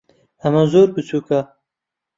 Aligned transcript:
ئەمە 0.41 0.63
زۆر 0.71 0.87
بچووکە. 0.95 1.39